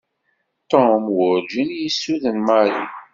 Tom 0.71 1.01
werǧin 1.15 1.69
i 1.73 1.77
yessuden 1.81 2.37
Mary. 2.47 2.81